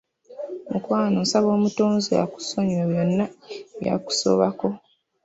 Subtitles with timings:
[0.71, 3.25] Mukwano nsaba Omutonzi akusonyiwe byonna
[3.73, 4.67] ebyakusobako!